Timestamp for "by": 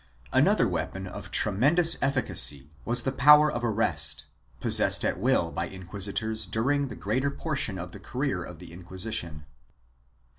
5.51-5.67